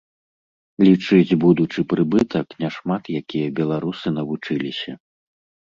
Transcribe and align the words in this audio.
Лічыць 0.87 1.37
будучы 1.43 1.79
прыбытак 1.91 2.47
няшмат 2.65 3.03
якія 3.21 3.55
беларусы 3.63 4.17
навучыліся. 4.19 4.99